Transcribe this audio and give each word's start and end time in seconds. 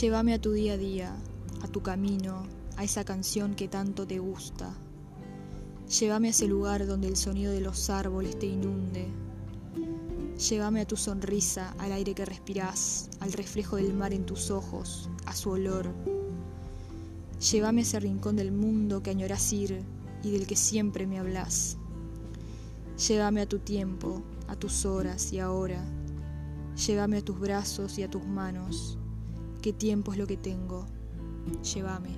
Llévame 0.00 0.34
a 0.34 0.40
tu 0.40 0.50
día 0.50 0.72
a 0.72 0.76
día, 0.76 1.16
a 1.62 1.68
tu 1.68 1.80
camino, 1.80 2.48
a 2.76 2.82
esa 2.82 3.04
canción 3.04 3.54
que 3.54 3.68
tanto 3.68 4.04
te 4.04 4.18
gusta. 4.18 4.74
Llévame 6.00 6.26
a 6.26 6.30
ese 6.30 6.48
lugar 6.48 6.84
donde 6.84 7.06
el 7.06 7.16
sonido 7.16 7.52
de 7.52 7.60
los 7.60 7.90
árboles 7.90 8.36
te 8.36 8.46
inunde. 8.46 9.06
Llévame 10.50 10.80
a 10.80 10.84
tu 10.84 10.96
sonrisa, 10.96 11.76
al 11.78 11.92
aire 11.92 12.12
que 12.12 12.24
respirás, 12.24 13.08
al 13.20 13.32
reflejo 13.32 13.76
del 13.76 13.94
mar 13.94 14.12
en 14.12 14.26
tus 14.26 14.50
ojos, 14.50 15.08
a 15.26 15.36
su 15.36 15.50
olor. 15.50 15.94
Llévame 17.52 17.82
a 17.82 17.84
ese 17.84 18.00
rincón 18.00 18.34
del 18.34 18.50
mundo 18.50 19.00
que 19.00 19.10
añoras 19.10 19.52
ir 19.52 19.80
y 20.24 20.32
del 20.32 20.48
que 20.48 20.56
siempre 20.56 21.06
me 21.06 21.20
hablas. 21.20 21.76
Llévame 23.06 23.42
a 23.42 23.48
tu 23.48 23.60
tiempo, 23.60 24.24
a 24.48 24.56
tus 24.56 24.86
horas 24.86 25.32
y 25.32 25.38
ahora. 25.38 25.84
Llévame 26.84 27.18
a 27.18 27.24
tus 27.24 27.38
brazos 27.38 27.96
y 27.96 28.02
a 28.02 28.10
tus 28.10 28.24
manos 28.26 28.98
qué 29.64 29.72
tiempo 29.72 30.12
es 30.12 30.18
lo 30.18 30.26
que 30.26 30.36
tengo. 30.36 30.84
Llévame. 31.62 32.10